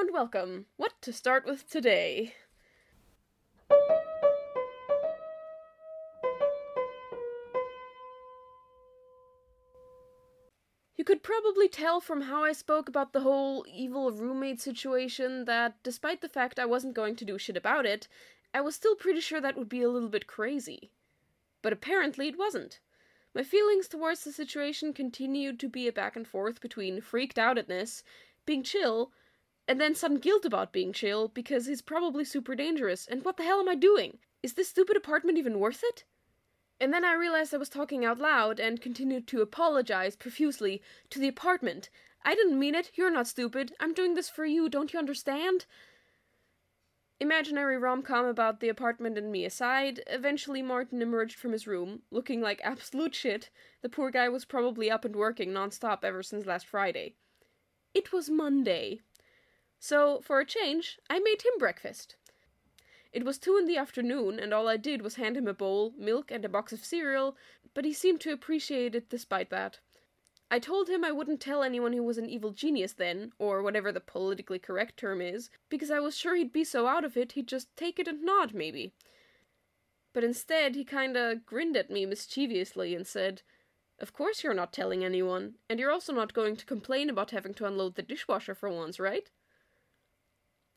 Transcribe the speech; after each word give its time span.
And 0.00 0.12
welcome. 0.12 0.66
What 0.76 0.92
to 1.02 1.12
start 1.12 1.44
with 1.44 1.68
today? 1.68 2.34
You 10.96 11.04
could 11.04 11.24
probably 11.24 11.68
tell 11.68 12.00
from 12.00 12.20
how 12.20 12.44
I 12.44 12.52
spoke 12.52 12.88
about 12.88 13.12
the 13.12 13.22
whole 13.22 13.66
evil 13.68 14.12
roommate 14.12 14.60
situation 14.60 15.46
that, 15.46 15.74
despite 15.82 16.20
the 16.20 16.28
fact 16.28 16.60
I 16.60 16.64
wasn't 16.64 16.94
going 16.94 17.16
to 17.16 17.24
do 17.24 17.36
shit 17.36 17.56
about 17.56 17.84
it, 17.84 18.06
I 18.54 18.60
was 18.60 18.76
still 18.76 18.94
pretty 18.94 19.20
sure 19.20 19.40
that 19.40 19.56
would 19.56 19.68
be 19.68 19.82
a 19.82 19.90
little 19.90 20.08
bit 20.08 20.28
crazy. 20.28 20.92
But 21.60 21.72
apparently 21.72 22.28
it 22.28 22.38
wasn't. 22.38 22.78
My 23.34 23.42
feelings 23.42 23.88
towards 23.88 24.22
the 24.22 24.30
situation 24.30 24.92
continued 24.92 25.58
to 25.58 25.68
be 25.68 25.88
a 25.88 25.92
back 25.92 26.14
and 26.14 26.26
forth 26.26 26.60
between 26.60 27.00
freaked 27.00 27.36
outedness, 27.36 28.04
being 28.46 28.62
chill, 28.62 29.10
and 29.68 29.80
then 29.80 29.94
some 29.94 30.18
guilt 30.18 30.46
about 30.46 30.72
being 30.72 30.92
chill 30.92 31.28
because 31.28 31.66
he's 31.66 31.82
probably 31.82 32.24
super 32.24 32.54
dangerous, 32.54 33.06
and 33.06 33.24
what 33.24 33.36
the 33.36 33.44
hell 33.44 33.60
am 33.60 33.68
I 33.68 33.74
doing? 33.74 34.18
Is 34.42 34.54
this 34.54 34.70
stupid 34.70 34.96
apartment 34.96 35.36
even 35.36 35.60
worth 35.60 35.84
it? 35.84 36.04
And 36.80 36.92
then 36.92 37.04
I 37.04 37.12
realized 37.12 37.52
I 37.52 37.58
was 37.58 37.68
talking 37.68 38.04
out 38.04 38.18
loud 38.18 38.58
and 38.58 38.80
continued 38.80 39.26
to 39.28 39.42
apologize 39.42 40.16
profusely 40.16 40.80
to 41.10 41.18
the 41.18 41.28
apartment. 41.28 41.90
I 42.24 42.34
didn't 42.34 42.58
mean 42.58 42.74
it. 42.74 42.92
You're 42.94 43.10
not 43.10 43.26
stupid. 43.26 43.74
I'm 43.78 43.92
doing 43.92 44.14
this 44.14 44.30
for 44.30 44.44
you. 44.44 44.68
Don't 44.68 44.92
you 44.92 44.98
understand? 44.98 45.66
Imaginary 47.20 47.76
rom 47.76 48.02
com 48.02 48.26
about 48.26 48.60
the 48.60 48.68
apartment 48.68 49.18
and 49.18 49.32
me 49.32 49.44
aside, 49.44 50.04
eventually 50.06 50.62
Martin 50.62 51.02
emerged 51.02 51.36
from 51.36 51.50
his 51.50 51.66
room, 51.66 52.02
looking 52.12 52.40
like 52.40 52.60
absolute 52.62 53.14
shit. 53.14 53.50
The 53.82 53.88
poor 53.88 54.12
guy 54.12 54.28
was 54.28 54.44
probably 54.44 54.88
up 54.88 55.04
and 55.04 55.16
working 55.16 55.50
nonstop 55.50 56.04
ever 56.04 56.22
since 56.22 56.46
last 56.46 56.66
Friday. 56.66 57.16
It 57.92 58.12
was 58.12 58.30
Monday. 58.30 59.00
So, 59.80 60.20
for 60.20 60.40
a 60.40 60.46
change, 60.46 60.98
I 61.08 61.18
made 61.18 61.42
him 61.42 61.52
breakfast. 61.58 62.16
It 63.12 63.24
was 63.24 63.38
two 63.38 63.56
in 63.56 63.66
the 63.66 63.76
afternoon, 63.76 64.38
and 64.38 64.52
all 64.52 64.68
I 64.68 64.76
did 64.76 65.02
was 65.02 65.14
hand 65.14 65.36
him 65.36 65.48
a 65.48 65.54
bowl, 65.54 65.94
milk, 65.96 66.30
and 66.30 66.44
a 66.44 66.48
box 66.48 66.72
of 66.72 66.84
cereal, 66.84 67.36
but 67.72 67.84
he 67.84 67.92
seemed 67.92 68.20
to 68.22 68.32
appreciate 68.32 68.94
it 68.94 69.08
despite 69.08 69.50
that. 69.50 69.78
I 70.50 70.58
told 70.58 70.88
him 70.88 71.04
I 71.04 71.12
wouldn't 71.12 71.40
tell 71.40 71.62
anyone 71.62 71.92
he 71.92 72.00
was 72.00 72.18
an 72.18 72.28
evil 72.28 72.52
genius 72.52 72.92
then, 72.92 73.32
or 73.38 73.62
whatever 73.62 73.92
the 73.92 74.00
politically 74.00 74.58
correct 74.58 74.96
term 74.96 75.20
is, 75.20 75.50
because 75.68 75.90
I 75.90 76.00
was 76.00 76.16
sure 76.16 76.34
he'd 76.34 76.52
be 76.52 76.64
so 76.64 76.86
out 76.86 77.04
of 77.04 77.16
it 77.16 77.32
he'd 77.32 77.48
just 77.48 77.74
take 77.76 77.98
it 77.98 78.08
and 78.08 78.22
nod, 78.22 78.54
maybe. 78.54 78.92
But 80.12 80.24
instead, 80.24 80.74
he 80.74 80.84
kinda 80.84 81.42
grinned 81.46 81.76
at 81.76 81.90
me 81.90 82.04
mischievously 82.06 82.94
and 82.94 83.06
said, 83.06 83.42
Of 83.98 84.12
course 84.12 84.42
you're 84.42 84.54
not 84.54 84.72
telling 84.72 85.04
anyone, 85.04 85.56
and 85.68 85.78
you're 85.78 85.92
also 85.92 86.12
not 86.12 86.34
going 86.34 86.56
to 86.56 86.66
complain 86.66 87.10
about 87.10 87.30
having 87.30 87.54
to 87.54 87.66
unload 87.66 87.94
the 87.94 88.02
dishwasher 88.02 88.54
for 88.54 88.70
once, 88.70 88.98
right? 88.98 89.30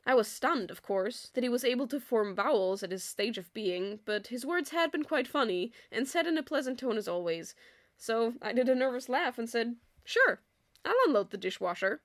I 0.04 0.14
was 0.14 0.26
stunned, 0.26 0.70
of 0.70 0.82
course, 0.82 1.30
that 1.34 1.44
he 1.44 1.48
was 1.48 1.64
able 1.64 1.86
to 1.88 2.00
form 2.00 2.34
vowels 2.34 2.82
at 2.82 2.90
his 2.90 3.04
stage 3.04 3.38
of 3.38 3.52
being, 3.54 4.00
but 4.04 4.28
his 4.28 4.44
words 4.44 4.70
had 4.70 4.90
been 4.90 5.04
quite 5.04 5.28
funny, 5.28 5.72
and 5.92 6.08
said 6.08 6.26
in 6.26 6.36
a 6.36 6.42
pleasant 6.42 6.78
tone 6.80 6.96
as 6.96 7.06
always. 7.06 7.54
So 7.96 8.34
I 8.42 8.52
did 8.52 8.68
a 8.68 8.74
nervous 8.74 9.08
laugh 9.08 9.38
and 9.38 9.48
said, 9.48 9.76
Sure, 10.04 10.40
I'll 10.84 10.96
unload 11.06 11.30
the 11.30 11.36
dishwasher. 11.36 12.02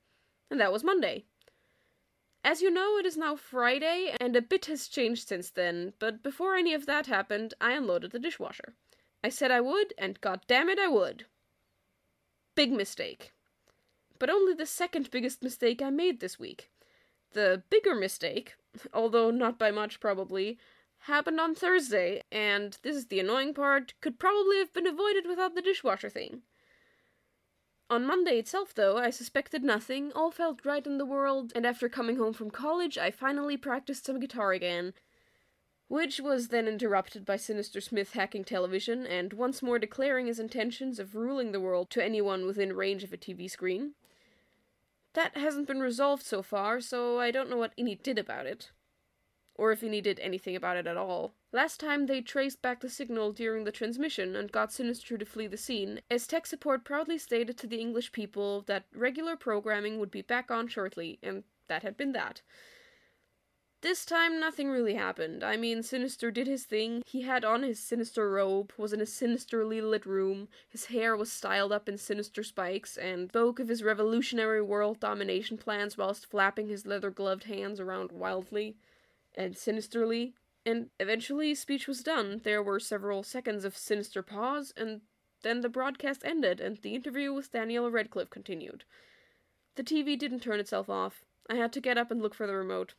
And 0.52 0.59
that 0.62 0.72
was 0.72 0.84
Monday. 0.84 1.26
As 2.44 2.62
you 2.62 2.70
know, 2.70 2.98
it 2.98 3.06
is 3.06 3.17
now 3.17 3.36
Friday, 3.36 4.16
and 4.22 4.36
a 4.36 4.42
bit 4.42 4.67
has 4.67 4.88
changed 4.88 5.28
since 5.28 5.50
then, 5.50 5.94
but 5.98 6.22
before 6.22 6.56
any 6.56 6.73
of 6.73 6.86
that 6.86 7.08
happened, 7.08 7.56
I 7.59 7.73
unloaded 7.73 8.11
the 8.11 8.20
dishwasher. 8.20 8.76
I 9.23 9.30
said 9.30 9.50
I 9.50 9.59
would, 9.59 9.94
and 9.98 10.22
god 10.22 10.42
damn 10.48 10.70
it, 10.70 10.78
I 10.80 10.88
would. 10.88 11.26
Big 12.54 12.72
mistake. 12.72 13.34
But 14.20 14.30
only 14.30 14.54
the 14.54 14.66
second 14.66 15.11
biggest 15.11 15.42
mistake 15.44 15.82
I 15.82 15.89
made 15.89 16.20
this 16.20 16.39
week. 16.39 16.70
The 17.38 17.62
bigger 17.70 17.94
mistake, 17.94 18.56
although 18.92 19.30
not 19.30 19.60
by 19.60 19.70
much 19.70 20.00
probably, 20.00 20.58
happened 21.02 21.40
on 21.40 21.54
Thursday, 21.54 22.24
and 22.32 22.76
this 22.82 22.96
is 22.96 23.06
the 23.10 23.20
annoying 23.20 23.54
part, 23.54 23.94
could 24.02 24.17
probably 24.17 24.58
have 24.58 24.73
been 24.73 24.88
avoided 24.88 25.28
without 25.28 25.54
the 25.54 25.61
dishwasher 25.61 26.10
thing. 26.10 26.42
On 27.92 28.08
Monday 28.08 28.39
itself, 28.39 28.73
though, 28.73 28.98
I 28.98 29.11
suspected 29.11 29.64
nothing, 29.64 30.11
all 30.14 30.32
felt 30.32 30.66
right 30.66 30.84
in 30.84 30.98
the 30.98 31.06
world, 31.06 31.52
and 31.54 31.64
after 31.64 31.88
coming 31.88 32.17
home 32.17 32.34
from 32.34 32.50
college, 32.50 32.98
I 32.98 33.11
finally 33.11 33.56
practiced 33.56 34.08
some 34.08 34.20
guitar 34.20 34.52
again. 34.52 34.95
Which 35.90 36.20
was 36.20 36.48
then 36.48 36.67
interrupted 36.67 37.23
by 37.23 37.36
Sinister 37.36 37.82
Smith 37.82 38.14
hacking 38.14 38.45
television 38.45 39.06
and 39.06 39.32
once 39.34 39.61
more 39.61 39.78
declaring 39.78 40.26
his 40.26 40.40
intentions 40.40 40.98
of 40.98 41.16
ruling 41.16 41.52
the 41.52 41.61
world 41.61 41.92
to 41.92 42.04
anyone 42.04 42.48
within 42.48 42.76
range 42.76 43.04
of 43.04 43.14
a 43.14 43.17
TV 43.17 43.48
screen. 43.48 43.94
That 45.17 45.36
hasn't 45.36 45.66
been 45.66 45.80
resolved 45.80 46.22
so 46.22 46.44
far, 46.44 46.80
so 46.80 47.20
I 47.20 47.32
don't 47.32 47.50
know 47.50 47.58
what 47.58 47.76
Innie 47.76 48.00
did 48.02 48.20
about 48.20 48.45
it 48.45 48.70
or 49.58 49.72
if 49.72 49.82
he 49.82 50.02
did 50.02 50.20
anything 50.20 50.55
about 50.55 50.78
it 50.78 50.86
at 50.86 50.98
all. 50.98 51.33
Last 51.52 51.80
time 51.80 52.05
they 52.05 52.22
traced 52.22 52.61
back 52.61 52.80
the 52.82 52.89
signal 52.89 53.32
during 53.32 53.64
the 53.64 53.72
transmission 53.72 54.36
and 54.36 54.52
got 54.52 54.72
Sinister 54.72 55.17
to 55.17 55.26
flee 55.26 55.48
the 55.48 55.58
scene, 55.58 56.02
as 56.11 56.28
tech 56.28 56.45
support 56.45 56.86
proudly 56.86 57.17
stated 57.17 57.58
to 57.58 57.66
the 57.66 57.80
English 57.80 58.11
people 58.11 58.61
that 58.67 58.86
regular 58.94 59.36
programming 59.36 60.00
would 60.00 60.11
be 60.11 60.22
back 60.22 60.52
on 60.52 60.67
shortly, 60.67 61.17
and 61.23 61.44
that 61.67 61.82
had 61.82 61.98
been 61.98 62.11
that. 62.11 62.44
This 63.87 64.03
time, 64.03 64.37
nothing 64.37 64.67
really 64.67 64.95
happened. 64.95 65.45
I 65.45 65.55
mean, 65.55 65.81
Sinister 65.81 66.30
did 66.30 66.45
his 66.45 66.65
thing. 66.65 67.02
He 67.05 67.21
had 67.21 67.45
on 67.45 67.64
his 67.64 67.80
sinister 67.80 68.30
robe, 68.30 68.73
was 68.77 68.92
in 68.92 68.99
a 68.99 69.05
sinisterly 69.05 69.80
lit 69.80 70.05
room, 70.05 70.49
his 70.67 70.87
hair 70.87 71.15
was 71.15 71.31
styled 71.31 71.71
up 71.71 71.87
in 71.87 71.98
sinister 71.98 72.43
spikes, 72.43 72.98
and 72.98 73.30
spoke 73.30 73.61
of 73.61 73.70
his 73.70 73.83
revolutionary 73.83 74.61
world 74.61 74.99
domination 74.99 75.58
plans 75.58 75.98
whilst 75.98 76.25
flapping 76.25 76.67
his 76.67 76.86
leather 76.86 77.09
gloved 77.09 77.45
hands 77.45 77.80
around 77.80 78.11
wildly 78.11 78.75
and 79.36 79.55
sinisterly, 79.55 80.33
and 80.65 80.89
eventually 80.99 81.55
speech 81.55 81.87
was 81.87 82.04
done. 82.04 82.42
There 82.43 82.61
were 82.61 82.81
several 82.81 83.23
seconds 83.23 83.64
of 83.64 83.77
sinister 83.77 84.21
pause, 84.21 84.73
and 84.75 84.99
then 85.43 85.61
the 85.61 85.69
broadcast 85.69 86.23
ended, 86.25 86.59
and 86.59 86.75
the 86.75 86.93
interview 86.93 87.31
with 87.31 87.54
Daniela 87.54 87.89
Redcliffe 87.89 88.31
continued. 88.31 88.83
The 89.75 89.83
TV 89.83 90.19
didn't 90.19 90.42
turn 90.42 90.59
itself 90.59 90.89
off. 90.89 91.23
I 91.49 91.55
had 91.55 91.71
to 91.71 91.80
get 91.80 91.98
up 91.98 92.11
and 92.11 92.21
look 92.21 92.36
for 92.36 92.48
the 92.48 92.54
remote. 92.54 92.93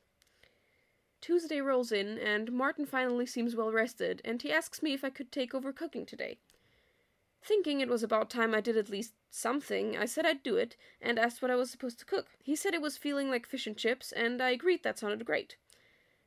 Tuesday 1.21 1.61
rolls 1.61 1.91
in, 1.93 2.19
and 2.19 2.53
Martin 2.53 2.87
finally 2.87 3.27
seems 3.27 3.56
well 3.56 3.73
rested, 3.73 4.23
and 4.25 4.41
he 4.41 4.53
asks 4.53 4.83
me 4.83 4.93
if 4.93 5.05
I 5.05 5.11
could 5.11 5.33
take 5.33 5.55
over 5.55 5.73
cooking 5.73 6.06
today. 6.06 6.39
Thinking 7.43 7.81
it 7.81 7.89
was 7.89 8.03
about 8.03 8.31
time 8.31 8.55
I 8.55 8.61
did 8.61 8.77
at 8.77 8.89
least 8.89 9.15
something, 9.31 9.97
I 9.97 10.05
said 10.05 10.27
I'd 10.27 10.43
do 10.43 10.56
it, 10.56 10.77
and 11.01 11.19
asked 11.19 11.41
what 11.41 11.51
I 11.51 11.56
was 11.56 11.71
supposed 11.71 11.99
to 12.01 12.05
cook. 12.05 12.29
He 12.43 12.56
said 12.56 12.75
it 12.75 12.83
was 12.83 12.97
feeling 12.97 13.31
like 13.31 13.47
fish 13.47 13.67
and 13.67 13.77
chips, 13.77 14.12
and 14.12 14.41
I 14.43 14.51
agreed 14.51 14.83
that 14.83 14.99
sounded 14.99 15.25
great. 15.25 15.56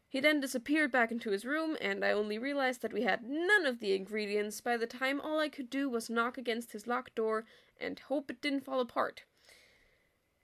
He 0.07 0.19
then 0.19 0.41
disappeared 0.41 0.91
back 0.91 1.09
into 1.09 1.31
his 1.31 1.45
room, 1.45 1.77
and 1.79 2.03
I 2.03 2.11
only 2.11 2.37
realized 2.37 2.81
that 2.81 2.91
we 2.91 3.03
had 3.03 3.23
none 3.23 3.65
of 3.65 3.79
the 3.79 3.93
ingredients 3.93 4.59
by 4.59 4.75
the 4.75 4.87
time 4.87 5.21
all 5.21 5.39
I 5.39 5.47
could 5.47 5.69
do 5.69 5.89
was 5.89 6.09
knock 6.09 6.37
against 6.37 6.73
his 6.73 6.85
locked 6.85 7.15
door 7.15 7.45
and 7.79 7.97
hope 7.97 8.29
it 8.29 8.41
didn't 8.41 8.65
fall 8.65 8.81
apart. 8.81 9.23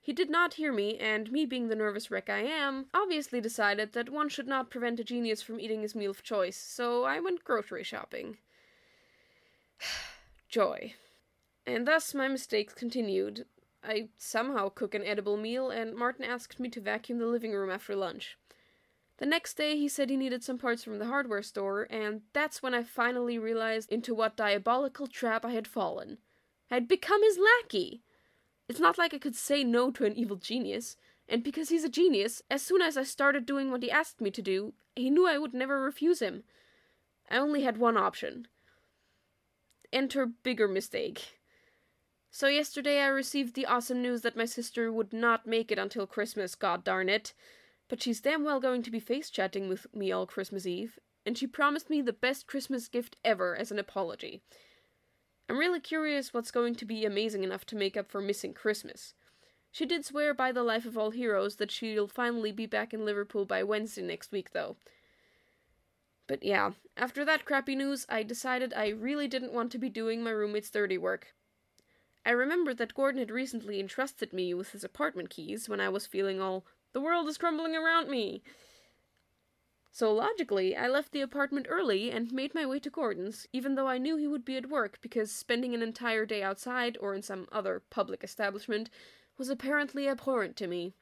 He 0.07 0.13
did 0.13 0.29
not 0.29 0.53
hear 0.53 0.71
me, 0.71 0.97
and 0.99 1.29
me 1.33 1.45
being 1.45 1.67
the 1.67 1.75
nervous 1.75 2.09
wreck 2.09 2.29
I 2.29 2.39
am, 2.39 2.85
obviously 2.93 3.41
decided 3.41 3.91
that 3.91 4.07
one 4.07 4.29
should 4.29 4.47
not 4.47 4.69
prevent 4.69 5.01
a 5.01 5.03
genius 5.03 5.41
from 5.41 5.59
eating 5.59 5.81
his 5.81 5.95
meal 5.95 6.11
of 6.11 6.23
choice, 6.23 6.55
so 6.55 7.03
I 7.03 7.19
went 7.19 7.43
grocery 7.43 7.83
shopping. 7.83 8.37
Joy. 10.47 10.93
And 11.65 11.85
thus 11.85 12.13
my 12.13 12.29
mistakes 12.29 12.73
continued. 12.73 13.47
I 13.83 14.07
somehow 14.17 14.69
cook 14.69 14.95
an 14.95 15.03
edible 15.03 15.35
meal, 15.35 15.69
and 15.71 15.93
Martin 15.93 16.23
asked 16.23 16.57
me 16.57 16.69
to 16.69 16.79
vacuum 16.79 17.19
the 17.19 17.25
living 17.25 17.51
room 17.51 17.69
after 17.69 17.93
lunch. 17.93 18.37
The 19.17 19.25
next 19.25 19.55
day, 19.55 19.75
he 19.75 19.89
said 19.89 20.09
he 20.09 20.15
needed 20.15 20.41
some 20.41 20.57
parts 20.57 20.85
from 20.85 20.99
the 20.99 21.07
hardware 21.07 21.43
store, 21.43 21.85
and 21.89 22.21
that's 22.31 22.63
when 22.63 22.73
I 22.73 22.83
finally 22.83 23.37
realized 23.37 23.91
into 23.91 24.15
what 24.15 24.37
diabolical 24.37 25.07
trap 25.07 25.43
I 25.43 25.51
had 25.51 25.67
fallen. 25.67 26.19
I 26.71 26.75
had 26.75 26.87
become 26.87 27.21
his 27.23 27.37
lackey! 27.37 28.03
It's 28.67 28.79
not 28.79 28.97
like 28.97 29.13
I 29.13 29.19
could 29.19 29.35
say 29.35 29.63
no 29.63 29.91
to 29.91 30.05
an 30.05 30.13
evil 30.13 30.35
genius, 30.35 30.97
and 31.29 31.43
because 31.43 31.69
he's 31.69 31.83
a 31.83 31.89
genius, 31.89 32.41
as 32.49 32.61
soon 32.61 32.81
as 32.81 32.97
I 32.97 33.03
started 33.03 33.45
doing 33.45 33.71
what 33.71 33.83
he 33.83 33.91
asked 33.91 34.21
me 34.21 34.31
to 34.31 34.41
do, 34.41 34.73
he 34.95 35.09
knew 35.09 35.27
I 35.27 35.37
would 35.37 35.53
never 35.53 35.81
refuse 35.81 36.21
him. 36.21 36.43
I 37.29 37.37
only 37.37 37.63
had 37.63 37.77
one 37.77 37.97
option. 37.97 38.47
Enter 39.91 40.25
bigger 40.25 40.67
mistake. 40.67 41.39
So 42.29 42.47
yesterday 42.47 42.99
I 42.99 43.07
received 43.07 43.55
the 43.55 43.65
awesome 43.65 44.01
news 44.01 44.21
that 44.21 44.37
my 44.37 44.45
sister 44.45 44.91
would 44.91 45.13
not 45.13 45.47
make 45.47 45.71
it 45.71 45.79
until 45.79 46.05
Christmas, 46.05 46.55
god 46.55 46.83
darn 46.83 47.09
it. 47.09 47.33
But 47.89 48.01
she's 48.03 48.21
damn 48.21 48.43
well 48.43 48.59
going 48.59 48.83
to 48.83 48.91
be 48.91 48.99
face 48.99 49.29
chatting 49.29 49.69
with 49.69 49.87
me 49.95 50.11
all 50.11 50.27
Christmas 50.27 50.65
Eve, 50.65 50.99
and 51.25 51.37
she 51.37 51.47
promised 51.47 51.89
me 51.89 52.01
the 52.01 52.13
best 52.13 52.47
Christmas 52.47 52.87
gift 52.87 53.15
ever 53.23 53.55
as 53.55 53.71
an 53.71 53.79
apology. 53.79 54.41
I'm 55.49 55.57
really 55.57 55.79
curious 55.79 56.33
what's 56.33 56.51
going 56.51 56.75
to 56.75 56.85
be 56.85 57.05
amazing 57.05 57.43
enough 57.43 57.65
to 57.67 57.75
make 57.75 57.95
up 57.95 58.11
for 58.11 58.21
missing 58.21 58.53
Christmas. 58.53 59.13
She 59.71 59.85
did 59.85 60.03
swear 60.05 60.33
by 60.33 60.51
the 60.51 60.63
life 60.63 60.85
of 60.85 60.97
all 60.97 61.11
heroes 61.11 61.55
that 61.57 61.71
she'll 61.71 62.07
finally 62.07 62.51
be 62.51 62.65
back 62.65 62.93
in 62.93 63.05
Liverpool 63.05 63.45
by 63.45 63.63
Wednesday 63.63 64.01
next 64.01 64.31
week, 64.31 64.51
though. 64.51 64.75
But 66.27 66.43
yeah, 66.43 66.71
after 66.97 67.23
that 67.23 67.45
crappy 67.45 67.75
news, 67.75 68.05
I 68.09 68.23
decided 68.23 68.73
I 68.73 68.89
really 68.89 69.29
didn't 69.29 69.53
want 69.53 69.71
to 69.71 69.77
be 69.77 69.89
doing 69.89 70.21
my 70.21 70.31
roommate's 70.31 70.69
dirty 70.69 70.97
work. 70.97 71.27
I 72.25 72.31
remembered 72.31 72.77
that 72.79 72.93
Gordon 72.93 73.19
had 73.19 73.31
recently 73.31 73.79
entrusted 73.79 74.33
me 74.33 74.53
with 74.53 74.71
his 74.71 74.83
apartment 74.83 75.29
keys 75.29 75.69
when 75.69 75.79
I 75.79 75.87
was 75.87 76.05
feeling 76.05 76.41
all 76.41 76.65
The 76.91 76.99
world 76.99 77.29
is 77.29 77.37
crumbling 77.37 77.73
around 77.73 78.09
me. 78.09 78.43
So 79.97 80.13
logically, 80.13 80.75
I 80.75 80.87
left 80.87 81.11
the 81.11 81.21
apartment 81.21 81.65
early 81.67 82.11
and 82.11 82.31
made 82.31 82.53
my 82.53 82.67
way 82.67 82.77
to 82.81 82.89
Gordon's, 82.91 83.47
even 83.51 83.73
though 83.73 83.87
I 83.87 83.97
knew 83.97 84.15
he 84.15 84.27
would 84.27 84.45
be 84.45 84.55
at 84.55 84.69
work 84.69 84.99
because 85.01 85.31
spending 85.31 85.73
an 85.73 85.81
entire 85.81 86.23
day 86.23 86.43
outside 86.43 86.99
or 87.01 87.15
in 87.15 87.23
some 87.23 87.47
other 87.51 87.81
public 87.89 88.23
establishment 88.23 88.91
was 89.39 89.49
apparently 89.49 90.07
abhorrent 90.07 90.55
to 90.57 90.67
me. 90.67 90.93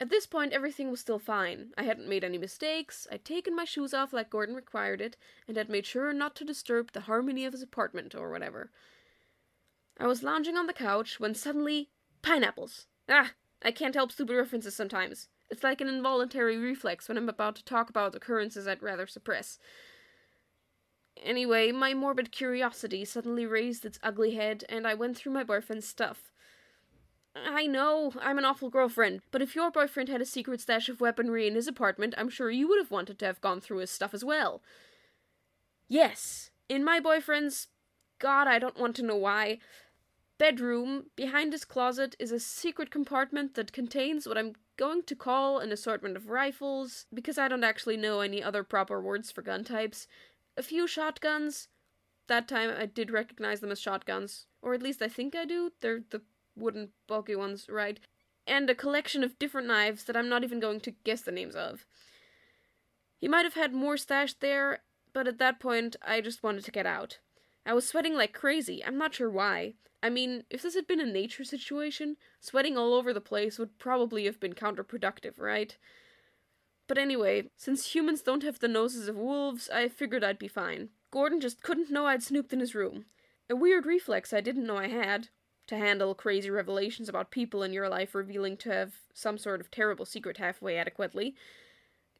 At 0.00 0.10
this 0.10 0.26
point, 0.26 0.52
everything 0.52 0.90
was 0.90 0.98
still 0.98 1.20
fine. 1.20 1.72
I 1.78 1.84
hadn't 1.84 2.08
made 2.08 2.24
any 2.24 2.38
mistakes, 2.38 3.06
I'd 3.08 3.24
taken 3.24 3.54
my 3.54 3.64
shoes 3.64 3.94
off 3.94 4.12
like 4.12 4.30
Gordon 4.30 4.56
required 4.56 5.00
it, 5.00 5.16
and 5.46 5.56
had 5.56 5.68
made 5.68 5.86
sure 5.86 6.12
not 6.12 6.34
to 6.34 6.44
disturb 6.44 6.90
the 6.90 7.02
harmony 7.02 7.44
of 7.44 7.52
his 7.52 7.62
apartment 7.62 8.16
or 8.16 8.32
whatever. 8.32 8.72
I 10.00 10.08
was 10.08 10.24
lounging 10.24 10.56
on 10.56 10.66
the 10.66 10.72
couch 10.72 11.20
when 11.20 11.36
suddenly. 11.36 11.90
Pineapples! 12.20 12.88
Ah! 13.08 13.34
I 13.62 13.70
can't 13.70 13.94
help 13.94 14.10
stupid 14.10 14.34
references 14.34 14.74
sometimes. 14.74 15.28
It's 15.52 15.62
like 15.62 15.82
an 15.82 15.88
involuntary 15.88 16.56
reflex 16.56 17.08
when 17.08 17.18
I'm 17.18 17.28
about 17.28 17.56
to 17.56 17.64
talk 17.64 17.90
about 17.90 18.14
occurrences 18.14 18.66
I'd 18.66 18.82
rather 18.82 19.06
suppress. 19.06 19.58
Anyway, 21.22 21.70
my 21.70 21.92
morbid 21.92 22.32
curiosity 22.32 23.04
suddenly 23.04 23.44
raised 23.44 23.84
its 23.84 23.98
ugly 24.02 24.34
head, 24.34 24.64
and 24.70 24.86
I 24.86 24.94
went 24.94 25.14
through 25.14 25.32
my 25.32 25.44
boyfriend's 25.44 25.86
stuff. 25.86 26.32
I 27.36 27.66
know, 27.66 28.14
I'm 28.18 28.38
an 28.38 28.46
awful 28.46 28.70
girlfriend, 28.70 29.20
but 29.30 29.42
if 29.42 29.54
your 29.54 29.70
boyfriend 29.70 30.08
had 30.08 30.22
a 30.22 30.24
secret 30.24 30.62
stash 30.62 30.88
of 30.88 31.02
weaponry 31.02 31.46
in 31.46 31.54
his 31.54 31.68
apartment, 31.68 32.14
I'm 32.16 32.30
sure 32.30 32.50
you 32.50 32.66
would 32.68 32.78
have 32.78 32.90
wanted 32.90 33.18
to 33.18 33.26
have 33.26 33.42
gone 33.42 33.60
through 33.60 33.78
his 33.78 33.90
stuff 33.90 34.14
as 34.14 34.24
well. 34.24 34.62
Yes, 35.86 36.50
in 36.70 36.82
my 36.82 36.98
boyfriend's. 36.98 37.68
God, 38.18 38.46
I 38.48 38.58
don't 38.58 38.80
want 38.80 38.96
to 38.96 39.02
know 39.02 39.16
why 39.16 39.58
bedroom, 40.42 41.04
behind 41.14 41.52
his 41.52 41.64
closet, 41.64 42.16
is 42.18 42.32
a 42.32 42.40
secret 42.40 42.90
compartment 42.90 43.54
that 43.54 43.72
contains 43.72 44.26
what 44.26 44.36
I'm 44.36 44.54
going 44.82 45.04
to 45.04 45.14
call 45.14 45.60
an 45.60 45.70
assortment 45.70 46.16
of 46.16 46.28
rifles, 46.28 47.06
because 47.14 47.38
I 47.38 47.46
don't 47.46 47.62
actually 47.62 47.96
know 47.96 48.18
any 48.18 48.42
other 48.42 48.64
proper 48.64 49.00
words 49.00 49.30
for 49.30 49.40
gun 49.40 49.62
types, 49.62 50.08
a 50.56 50.62
few 50.62 50.88
shotguns. 50.88 51.68
That 52.26 52.48
time 52.48 52.70
I 52.76 52.86
did 52.86 53.08
recognize 53.08 53.60
them 53.60 53.70
as 53.70 53.80
shotguns, 53.80 54.46
or 54.60 54.74
at 54.74 54.82
least 54.82 55.00
I 55.00 55.06
think 55.06 55.36
I 55.36 55.44
do. 55.44 55.70
They're 55.80 56.02
the 56.10 56.22
wooden, 56.56 56.88
bulky 57.06 57.36
ones, 57.36 57.66
right? 57.68 58.00
And 58.44 58.68
a 58.68 58.74
collection 58.74 59.22
of 59.22 59.38
different 59.38 59.68
knives 59.68 60.02
that 60.04 60.16
I'm 60.16 60.28
not 60.28 60.42
even 60.42 60.58
going 60.58 60.80
to 60.80 60.94
guess 61.04 61.20
the 61.22 61.30
names 61.30 61.54
of. 61.54 61.86
He 63.20 63.28
might 63.28 63.44
have 63.44 63.54
had 63.54 63.72
more 63.72 63.96
stashed 63.96 64.40
there, 64.40 64.80
but 65.12 65.28
at 65.28 65.38
that 65.38 65.60
point 65.60 65.94
I 66.02 66.20
just 66.20 66.42
wanted 66.42 66.64
to 66.64 66.72
get 66.72 66.86
out. 66.86 67.20
I 67.64 67.74
was 67.74 67.86
sweating 67.86 68.14
like 68.14 68.32
crazy, 68.32 68.84
I'm 68.84 68.98
not 68.98 69.14
sure 69.14 69.30
why. 69.30 69.74
I 70.02 70.10
mean, 70.10 70.44
if 70.50 70.62
this 70.62 70.74
had 70.74 70.86
been 70.86 71.00
a 71.00 71.06
nature 71.06 71.44
situation, 71.44 72.16
sweating 72.40 72.76
all 72.76 72.92
over 72.92 73.12
the 73.12 73.20
place 73.20 73.58
would 73.58 73.78
probably 73.78 74.24
have 74.24 74.40
been 74.40 74.54
counterproductive, 74.54 75.38
right? 75.38 75.76
But 76.88 76.98
anyway, 76.98 77.50
since 77.56 77.94
humans 77.94 78.20
don't 78.20 78.42
have 78.42 78.58
the 78.58 78.68
noses 78.68 79.08
of 79.08 79.16
wolves, 79.16 79.70
I 79.70 79.88
figured 79.88 80.24
I'd 80.24 80.38
be 80.38 80.48
fine. 80.48 80.88
Gordon 81.12 81.40
just 81.40 81.62
couldn't 81.62 81.90
know 81.90 82.06
I'd 82.06 82.22
snooped 82.22 82.52
in 82.52 82.60
his 82.60 82.74
room. 82.74 83.04
A 83.48 83.54
weird 83.54 83.86
reflex 83.86 84.32
I 84.32 84.40
didn't 84.40 84.66
know 84.66 84.76
I 84.76 84.88
had, 84.88 85.28
to 85.68 85.76
handle 85.76 86.14
crazy 86.14 86.50
revelations 86.50 87.08
about 87.08 87.30
people 87.30 87.62
in 87.62 87.72
your 87.72 87.88
life 87.88 88.14
revealing 88.14 88.56
to 88.58 88.72
have 88.72 88.94
some 89.14 89.38
sort 89.38 89.60
of 89.60 89.70
terrible 89.70 90.04
secret 90.04 90.38
halfway 90.38 90.76
adequately, 90.76 91.34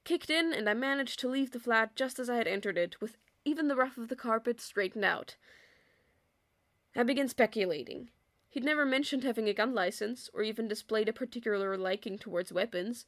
kicked 0.04 0.30
in, 0.30 0.52
and 0.52 0.68
I 0.68 0.74
managed 0.74 1.18
to 1.20 1.28
leave 1.28 1.50
the 1.50 1.60
flat 1.60 1.96
just 1.96 2.18
as 2.18 2.30
I 2.30 2.36
had 2.36 2.46
entered 2.46 2.78
it, 2.78 3.00
with 3.00 3.16
even 3.44 3.68
the 3.68 3.76
rough 3.76 3.98
of 3.98 4.08
the 4.08 4.16
carpet 4.16 4.60
straightened 4.60 5.04
out. 5.04 5.36
I 6.94 7.02
began 7.02 7.28
speculating. 7.28 8.10
He'd 8.50 8.64
never 8.64 8.84
mentioned 8.84 9.24
having 9.24 9.48
a 9.48 9.54
gun 9.54 9.74
license, 9.74 10.28
or 10.34 10.42
even 10.42 10.68
displayed 10.68 11.08
a 11.08 11.12
particular 11.12 11.76
liking 11.76 12.18
towards 12.18 12.52
weapons, 12.52 13.06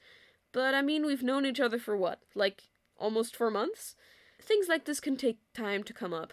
but 0.53 0.75
I 0.75 0.83
mean, 0.83 1.05
we've 1.05 1.23
known 1.23 1.45
each 1.45 1.61
other 1.61 1.79
for 1.79 1.97
what, 1.97 2.21
like 2.35 2.65
almost 2.97 3.37
four 3.37 3.51
months? 3.51 3.97
Things 4.41 4.69
like 4.69 4.85
this 4.85 5.01
can 5.01 5.17
take 5.17 5.39
time 5.53 5.83
to 5.85 5.93
come 5.93 6.15
up. 6.15 6.33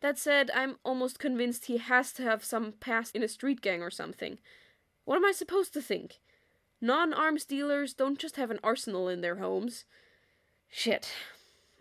That 0.00 0.18
said, 0.18 0.50
I'm 0.54 0.76
almost 0.84 1.18
convinced 1.18 1.66
he 1.66 1.78
has 1.78 2.12
to 2.14 2.22
have 2.22 2.44
some 2.44 2.72
past 2.72 3.16
in 3.16 3.22
a 3.22 3.28
street 3.28 3.62
gang 3.62 3.82
or 3.82 3.90
something. 3.90 4.38
What 5.04 5.16
am 5.16 5.24
I 5.24 5.32
supposed 5.32 5.72
to 5.74 5.80
think? 5.80 6.20
Non 6.80 7.14
arms 7.14 7.44
dealers 7.44 7.94
don't 7.94 8.18
just 8.18 8.36
have 8.36 8.50
an 8.50 8.60
arsenal 8.62 9.08
in 9.08 9.20
their 9.20 9.36
homes. 9.36 9.84
Shit. 10.68 11.12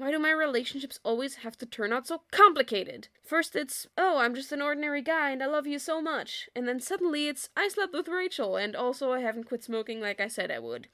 Why 0.03 0.11
do 0.11 0.19
my 0.19 0.31
relationships 0.31 0.99
always 1.05 1.35
have 1.35 1.57
to 1.59 1.65
turn 1.65 1.93
out 1.93 2.07
so 2.07 2.23
complicated? 2.29 3.07
First 3.23 3.55
it's, 3.55 3.87
oh, 3.97 4.17
I'm 4.17 4.35
just 4.35 4.51
an 4.51 4.61
ordinary 4.61 5.01
guy 5.01 5.31
and 5.31 5.41
I 5.41 5.45
love 5.45 5.65
you 5.65 5.79
so 5.79 6.01
much. 6.01 6.49
And 6.53 6.67
then 6.67 6.81
suddenly 6.81 7.29
it's, 7.29 7.49
I 7.55 7.69
slept 7.69 7.93
with 7.93 8.09
Rachel 8.09 8.57
and 8.57 8.75
also 8.75 9.13
I 9.13 9.21
haven't 9.21 9.45
quit 9.45 9.63
smoking 9.63 10.01
like 10.01 10.19
I 10.19 10.27
said 10.27 10.51
I 10.51 10.59
would. 10.59 10.89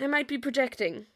I 0.00 0.08
might 0.08 0.26
be 0.26 0.38
projecting. 0.38 1.06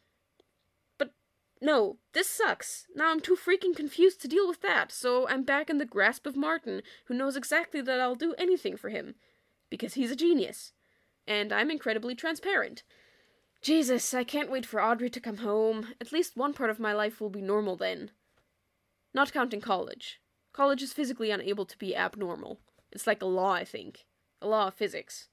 But 0.97 1.11
no, 1.59 1.97
this 2.13 2.29
sucks. 2.29 2.87
Now 2.95 3.11
I'm 3.11 3.19
too 3.19 3.35
freaking 3.35 3.75
confused 3.75 4.21
to 4.21 4.29
deal 4.29 4.47
with 4.47 4.61
that, 4.61 4.93
so 4.93 5.27
I'm 5.27 5.43
back 5.43 5.69
in 5.69 5.79
the 5.79 5.85
grasp 5.85 6.25
of 6.25 6.37
Martin, 6.37 6.81
who 7.07 7.13
knows 7.13 7.35
exactly 7.35 7.81
that 7.81 7.99
I'll 7.99 8.15
do 8.15 8.35
anything 8.37 8.77
for 8.77 8.87
him. 8.87 9.15
Because 9.69 9.95
he's 9.95 10.11
a 10.11 10.15
genius. 10.15 10.71
And 11.27 11.51
I'm 11.51 11.71
incredibly 11.71 12.15
transparent. 12.15 12.83
Jesus, 13.61 14.13
I 14.13 14.23
can't 14.23 14.51
wait 14.51 14.65
for 14.65 14.81
Audrey 14.81 15.09
to 15.09 15.19
come 15.19 15.37
home. 15.37 15.87
At 15.99 16.11
least 16.13 16.37
one 16.37 16.53
part 16.53 16.69
of 16.69 16.79
my 16.79 16.93
life 16.93 17.19
will 17.19 17.29
be 17.29 17.41
normal 17.41 17.75
then. 17.75 18.11
Not 19.13 19.33
counting 19.33 19.59
college. 19.59 20.21
College 20.53 20.81
is 20.81 20.93
physically 20.93 21.29
unable 21.31 21.65
to 21.65 21.77
be 21.77 21.95
abnormal. 21.95 22.59
It's 22.91 23.05
like 23.05 23.21
a 23.21 23.25
law, 23.25 23.51
I 23.51 23.65
think. 23.65 24.05
A 24.41 24.47
law 24.47 24.67
of 24.67 24.75
physics. 24.75 25.27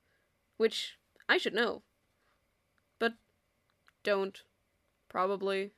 Which 0.56 0.98
I 1.28 1.38
should 1.38 1.54
know. 1.54 1.82
But 2.98 3.14
don't. 4.02 4.42
Probably. 5.08 5.70